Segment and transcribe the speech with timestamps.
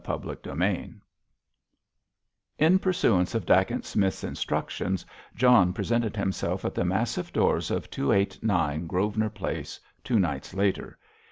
[0.03, 0.95] CHAPTER XXII
[2.57, 8.87] In pursuance of Dacent Smith's instructions, John presented himself at the massive doors of 289,
[8.87, 10.97] Grosvenor Place, two nights later.